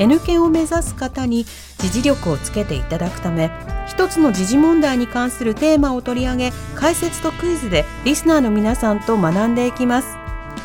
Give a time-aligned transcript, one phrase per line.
[0.00, 1.44] N 検を目指す方に
[1.76, 3.50] 時事力をつけていただくため
[3.86, 10.16] 一つの時事問題に関するテーマを取り上げ解説とクイズでリスナーの皆さんと学んでいきます。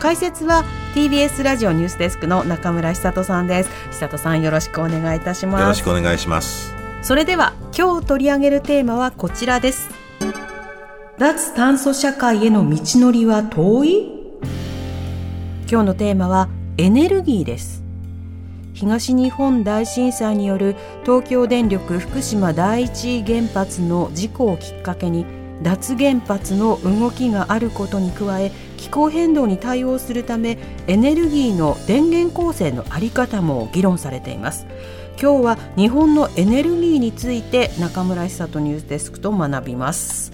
[0.00, 0.64] 解説は
[0.94, 3.70] TBS ラジオニュースデスクの中村久人さんです。
[3.92, 5.62] 久人さんよろしくお願いいたします。
[5.62, 6.74] よろしくお願いします。
[7.00, 9.88] それでは今日取り上げるテーマはこちらです。
[11.18, 14.12] 脱炭素社会への道のりは遠い？
[15.70, 17.81] 今日のテーマはエネルギーです
[18.74, 25.26] 東日本大震災による東京電力福島第一原発の事故をきっかけに
[25.62, 34.66] 脱原発の動きがあることに加え気候変動に対応するためエネルギーの電源構成の在り方も議論されています。
[35.20, 40.32] 今日は日本のエネルギーについて中村久人ニュースデスクと学びます。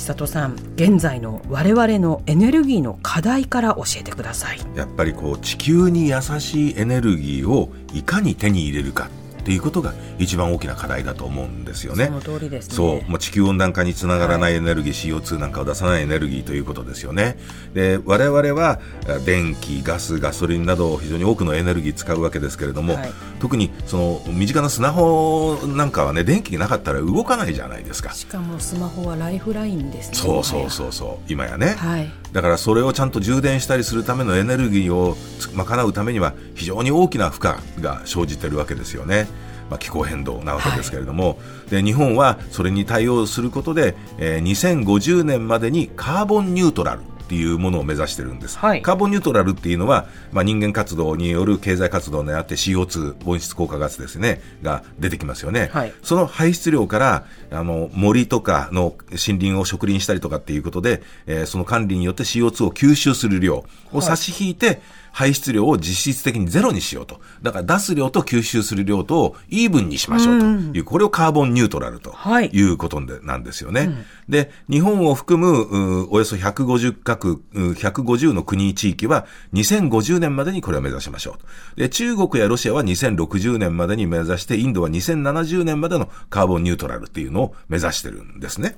[0.00, 4.58] 千里さん現在の我々のエネルギーの課題から教えてください。
[4.74, 9.10] やっぱりこう地球に優しいエネルギーをいかに手に入れるか。
[9.50, 12.06] っていうことが一番大きな課題だと思うんですよね。
[12.06, 12.76] その通りですね。
[12.76, 17.36] そう、もう地球温暖化につながらないエネルギー、はい、CO2 なんかを出さないエネルギーということですよね。
[17.74, 18.78] で、我々は
[19.26, 28.12] 電気、ガス、ガソリンなど非常に多くのエネルギー使うわけですけれども、はい、特にその身近なスマホなんかはね、電気がなかったら動かないじゃないですか。
[28.12, 30.14] しかもスマホはライフラインですね。
[30.14, 31.74] そうそうそうそう、今やね。
[31.76, 32.08] はい。
[32.32, 35.16] だからそれをちゃんと充電したりするためのエネルギーを
[35.56, 39.26] 賄うためには非常に大きな負荷が生じているわけですよね。
[39.70, 41.34] まあ、気候変動なわけですけれども、は
[41.68, 64.80] い、で日本はそれに対応することで、えー、2050年までにカーボンニュートラルっていうものを目指してるんです、はい、カーボンニュートラルっていうのは、まあ、人間活動による経済活動にあって CO2 温室効果ガスですねが出てきますよね、はい、その排出量からあの森とかの森林を植林したりとかっていうことで、えー、その管理によって CO2 を吸収する量を差し引いて、はい
[65.12, 67.20] 排出量を実質的にゼロにしようと。
[67.42, 72.14] だから出す量と吸収する量とイーブンにしましょうという、これをカーボンニュートラルと
[72.52, 73.82] いうことで、なんですよね。
[73.82, 81.38] うん、で、日本を含むおよそ150各、150の国地域は2050年までにこれを目指しましょ
[81.76, 88.76] うで、中国やロシアは2060年までに目指して、インドは2070年までのカーボンニュートラルっていうのを目指してるんですね。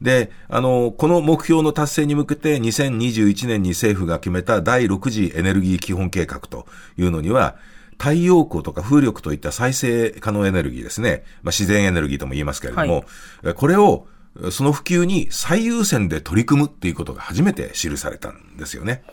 [0.00, 7.56] で、あの、この目標の達成に向けて2021年に政府が決めた第6次エネルギー基本計画というのには、
[7.98, 11.24] 太陽光とか風力といった再生可能エネルギーですね。
[11.42, 13.04] まあ、自然エネルギーとも言いますけれども、
[13.42, 14.06] はい、これを
[14.50, 19.04] その普及に最優先で取り組むっていうことが初めて記されたんですよね。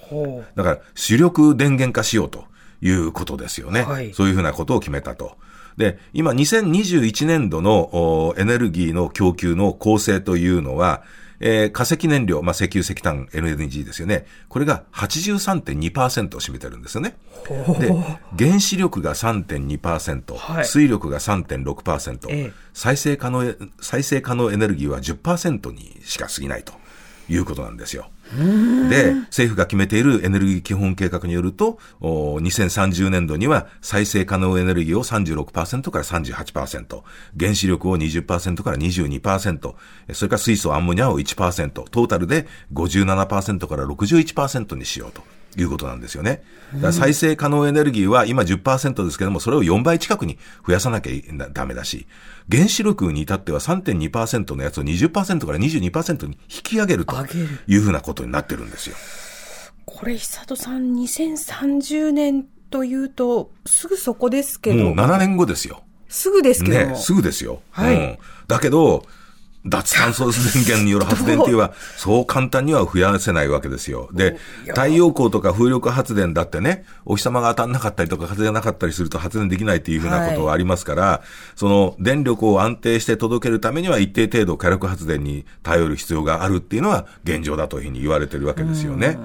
[0.56, 2.46] だから主力電源化しようと
[2.82, 3.84] いうことですよね。
[3.84, 5.38] はい、そういうふうなことを決めたと。
[5.78, 11.04] で、今2021年度のエネルギーの供給の構成というのは、
[11.40, 14.26] えー、化石燃料、まあ、石油、石炭、LNG ですよね。
[14.48, 17.16] これが83.2%を占めてるんですよね。
[17.80, 17.94] で、
[18.38, 26.74] 原子力が3.2%、はい、水力が3.6%、ええ、再生可能、再生可能エネルギーは10%にしか過ぎないと
[27.30, 28.10] いうことなんですよ。
[28.90, 37.02] で、政府が決めているエネルギー基本計画によると、2030年度には再生可能エネルギーを36%から38%、
[37.40, 39.74] 原子力を20%から22%、
[40.14, 45.39] それから水素、アンモニアを1%、トータルで57%から61%にしようと。
[45.58, 46.44] いうことなんですよね。
[46.92, 52.08] 再生可能エネルギーは今10%ですけども、それを4倍近くに増やさなきゃダメだし、
[52.52, 57.16] 原子力に至っては3.2%のやつを20%から22%に引き上げると
[57.68, 58.96] いうふうなことになってるんですよ。
[59.86, 64.78] これ、久戸さん、2030年というと、すぐそこですけど。
[64.78, 65.84] もう7年後ですよ。
[66.08, 67.62] すぐですけどね、すぐですよ。
[67.72, 67.96] はい。
[67.96, 69.06] うん、だけど、
[69.66, 74.10] 脱炭素電源による発電っていうのは、 そう簡単には増やせないわけですよ。
[74.14, 81.28] で、太陽光とか風力発電だってね、お日様が当たんなかったりとか風がなかったりすると発電できないっていうふうなことがありますから、はい、
[81.58, 89.20] その電力を安定して届けるためには一定程度火力発電に頼る必要があるっていうのは現状だというふうに言われてるわけですよね。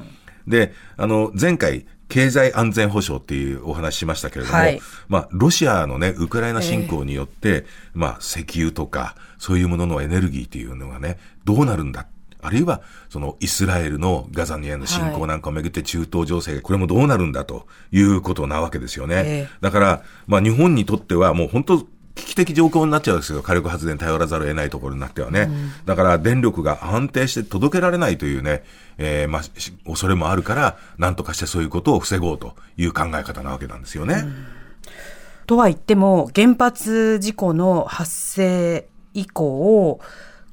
[0.48, 12.06] で、あの、前回、経済安全保障っていうお話しましたけれども、はい、まあ、ロシアのね、ウクライナ侵攻によって、えー、まあ、石油とか、そういうもののエネルギーっていうのがね、どうなるんだ。
[12.40, 19.17] あるいはそのイスラエルのガザにへの侵攻なんかをめぐって中東情勢、これもどうなるんだということなわけですよね。
[19.17, 23.43] ええだから、まあ日本にとってはもう本当危機的状況になっちゃうんですよ。
[23.43, 25.50] 火力発電頼らざるを得ないところになってはね。
[25.84, 28.62] だから電力が安定して届けられないというね、
[28.99, 34.25] えーまあ、し恐れもあるから、なんとかしてそういうことを防ごうという考え方なわけなんですよね。
[35.46, 40.00] とは言っても、原発事故の発生以降、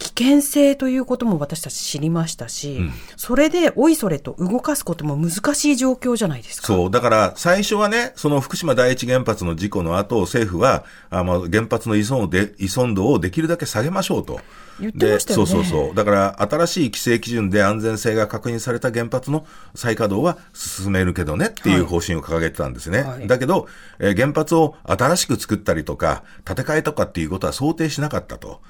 [0.02, 2.80] 危険性ということも私たち知りましたし、
[3.18, 6.68] それでおいそれと動かすことも難しい状況じゃないですか。
[6.68, 6.92] そう。
[6.92, 14.40] だから、最初はね、その福島第一原発の事故の後、政府は、あまあ、原発の依存をで依存度をできるだけ下げましょうと。
[14.80, 15.96] 言ってましたよねでそうそうそう。
[15.96, 19.46] だから、新しい規制基準で安全性が確認された原発の
[19.76, 23.04] 再稼働は進めるけどねっていう方針を掲げてたんですね。
[23.04, 23.68] はいだけど、
[24.00, 28.62] えー原発を新しく作ったりとか、建て替えとかっていうことは想定しなかったと。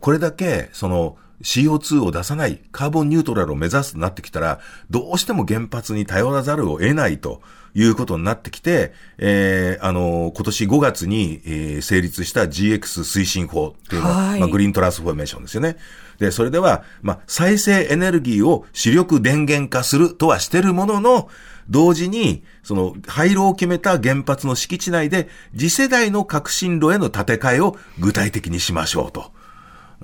[0.00, 4.60] これだけ、その、CO2 を出さないカーボンニュートラルを目指すとなってきたら、
[4.90, 7.42] どうしても原発に頼らざるを得ないと
[7.74, 15.76] いうことになってきて、えーあの今年5月に、えー成立した GX 推進法っていうのは、はいまあ、グリーントランスフォーメーションですよね。
[16.18, 21.28] で、それでは、まあ、再生エネルギーを主力電源化するとはしてるものの、
[21.68, 29.32] 同時に、その、廃炉を決めた原発の敷地内で、次世代の革新炉への建て替えを具体的にしましょうと。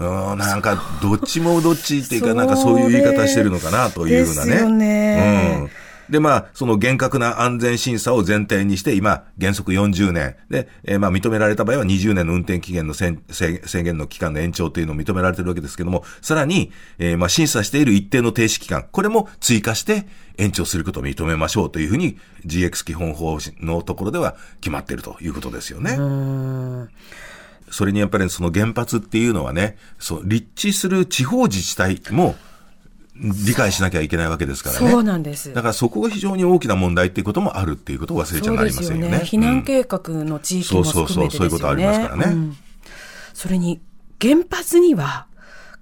[0.00, 4.50] うーん、なんか、どっちもどっちっていうか、なんかそういう言い方してるのかなというふうなね。
[4.50, 5.70] ですよねうん。
[6.10, 10.36] で、まあ、その厳格な安全審査を前提にして、今、原則40年。
[10.48, 20.06] で、えーまあ、認められた場合は20年の運転期限のせん制制限の期間の延長っていうのを認められてるわけですけども、さらに、えーまあ、審査している一定の停止期間、これも追加して
[20.38, 25.96] 延長することを認めましょうというふうに、GX 基本法のところでは決まっているということですよね。
[27.70, 32.34] それにやっぱりその原発っていうのはね、そう、立地する地方自治体も
[33.14, 34.90] 理解しなきゃいけないわけですからね。
[34.90, 39.18] そうなんですだからそこが非常に大きな問題っていうこともあるっていうことを忘れちゃなりませんよね。
[39.18, 41.30] 避難計画の地域も含めてですよね。
[41.30, 42.56] そうそうそうそういうことありますからねうん
[43.32, 43.80] それに、
[44.20, 45.26] 原発には、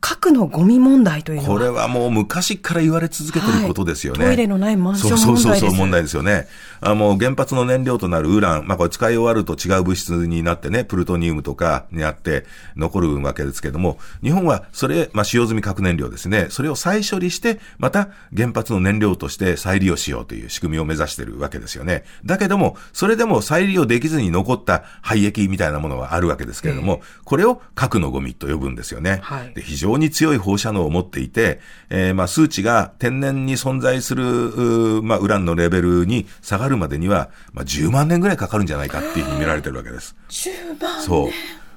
[0.01, 4.21] 核のゴミ問題というのは、これはもう昔から言われ続けてることですよね。
[4.21, 6.47] はいトイレのないマンション問題ですそうそうそう問題ですよね。
[6.81, 12.47] あもう原発の燃料となるウラン、まあこれ使い終わると違う物質になってね、プルトニウムとかにあって
[12.77, 22.05] 残るわけですけども、日本はそれ、まあ使用済み核燃料ですね、それを再処理して、また原発の燃料として再利用しようという仕組みを目指しているわけですよね。
[22.25, 29.19] だけども、それでも再利用できずに残った廃液みたいなものはあるわけですけれども、これを核のゴミと呼ぶんですよね。
[29.23, 40.15] はいで非常に強い放射能を持っていて、えーまあ数値が天然に存在する、まあウランのレベルに下がるまでには、まあ10万年ぐらいかかるんじゃないかっていうふうに見られてるわけです。
[40.29, 41.31] 10万そう。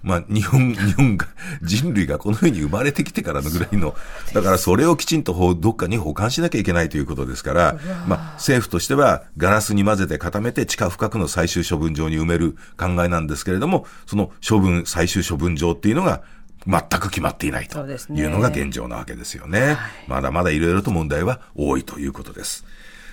[0.03, 1.27] まあ、日本、 日本が、
[1.61, 3.95] 人類がこの世に生まれてきてからのぐらいの、
[4.33, 7.77] だからそれをきちんとどっかに保管しなきゃいけないということですから、
[8.07, 16.21] まあ、政府としてはガラスに混ぜて固めて地下深くの最終処分場に埋める考えなんですけれども、その処分、最終処分場っていうのが、
[16.67, 19.77] 全く決まっていないというのが現状なわけですよね。
[20.07, 22.65] まだまだいろいろと問題は多いということです。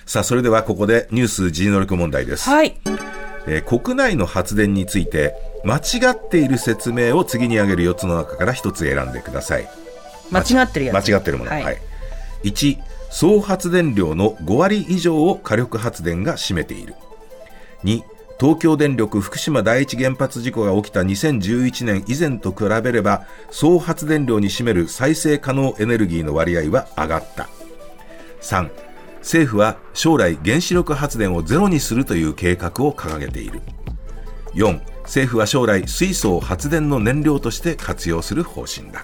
[0.05, 2.49] さあ、それではここでニュース G 能力問題です。
[2.49, 2.77] はい。
[3.47, 9.67] えー国内の発電について間違っている説明を次に挙げる4つの中から1つ選んでください
[10.29, 11.09] 間違ってるやつ。
[11.09, 11.79] 間違ってるもの、ははい
[12.43, 12.77] い1
[13.09, 16.93] 総発電量の5割以上を火力発電が占めている
[17.83, 18.03] 2
[18.39, 27.49] 東京電力福島第一原発事故が起きた2011年以前と比べれば総発電量に占める再生可能エネルギーの割合は上がった。
[28.41, 28.69] 3
[29.17, 33.61] 政府は将来原子力発電をゼロにするという計画を掲げている。
[34.53, 39.03] 4政府は将来水素を発電の燃料として活用する方針だ。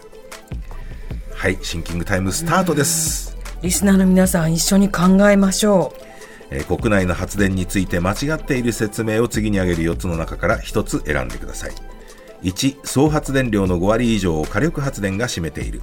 [1.33, 6.14] はいシンキングタイムスタートです、リスナーの皆さん一緒に考えましょう。
[6.51, 11.71] えー国内の発電について間違っている説明を次に挙げる4つの中から1つ選んでください。
[12.43, 15.81] 1総発電量の5割以上を火力発電が占めている。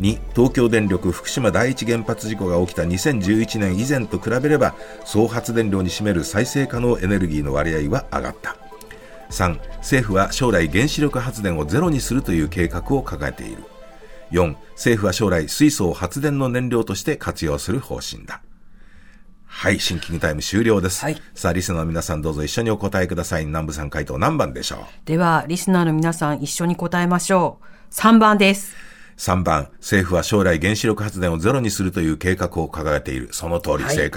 [0.00, 8.56] 2東京電力福島第一原発事故が起きた2011年以前と比べれば総発電量に占める再生可能エネルギーの割合は上がった。
[9.30, 13.64] 3政府は将来原子力発電をゼロにするという計画を掲げている。
[14.30, 18.42] 4政府は将来水素を発電の燃料として活用する方針だ。
[19.56, 21.02] はい、シンキングタイム終了です。
[21.02, 23.46] はいさあ、リスナーの皆さんどうぞ一緒にお答えください。
[23.46, 24.78] 南部さん回答何番でしょう？
[24.80, 24.84] う。
[25.06, 27.94] では、リスナーの皆さん一緒に答えましょう。
[27.94, 28.74] 3番です。
[29.16, 33.28] 3番、政府は将来原子力発電をゼロにするという計画を掲げている。
[33.30, 34.10] その通り、はい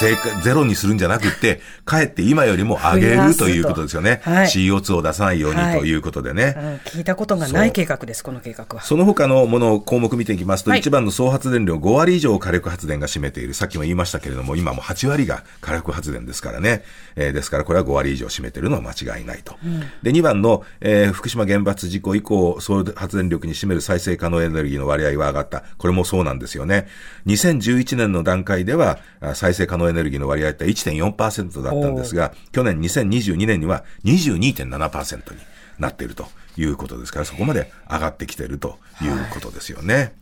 [0.00, 0.42] 正解。
[0.42, 4.20] ゼロにするんじゃなくて、かえって今よりも上げるということですよね。
[4.24, 6.54] はい CO2 を出さないようにはいということでね。
[6.56, 8.82] うん聞いたことがない計画です、この計画は。
[8.82, 13.52] その他のものを項目見ていきますと、はい一番の総発電量5割以上を火力発電が占めている。
[13.52, 16.82] さっきも言いましたけれども、今も8割が火力発電ですからね。
[17.16, 19.56] えーですからこれは5割以上占めているのは間違いないと。
[20.02, 25.64] で、2番の、えー福島原発事故以降、総発電力に占める再生可能エネルギーの割合は上がった。
[25.76, 26.88] これもそうなんですよね。
[27.26, 35.40] 2011年の段階では、あ再生可能エネルギーの割合って1.4%だったんですが、去年2022年には22.7%に
[35.78, 40.14] なっているということですから、そこまで上がってきているということですよね。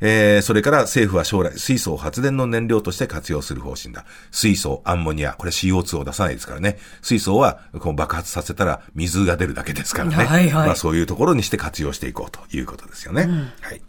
[0.00, 4.04] えーそれから政府は将来、水素を発電の燃料として活用する方針だ。
[4.30, 6.78] 水素、アンモニア、これ CO2 を出さないですからね。
[7.02, 10.16] 水素はこう爆発させたら水が出るだけですからね。
[10.16, 13.28] はいはいまあそういうところにして活用していこうということですよね。
[13.60, 13.80] はい。